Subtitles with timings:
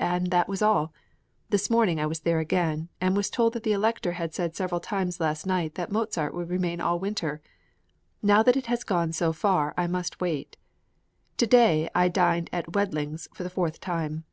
[0.00, 0.92] And that was all.
[1.50, 4.80] This morning I was there again, and was told that the Elector had said several
[4.80, 7.40] times last night that Mozart would remain all winter.
[8.20, 10.56] Now that it has gone so far I must wait.
[11.36, 14.24] To day I dined at Wendling's for the fourth time.